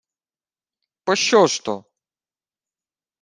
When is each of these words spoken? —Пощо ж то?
—Пощо 1.05 1.41
ж 1.51 1.53
то? 1.65 1.75